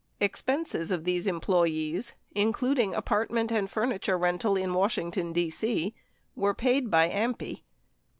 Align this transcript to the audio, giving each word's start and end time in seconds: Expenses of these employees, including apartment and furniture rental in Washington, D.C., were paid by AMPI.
Expenses 0.19 0.89
of 0.89 1.03
these 1.03 1.27
employees, 1.27 2.13
including 2.33 2.95
apartment 2.95 3.51
and 3.51 3.69
furniture 3.69 4.17
rental 4.17 4.57
in 4.57 4.73
Washington, 4.73 5.31
D.C., 5.31 5.93
were 6.35 6.55
paid 6.55 6.89
by 6.89 7.07
AMPI. 7.07 7.61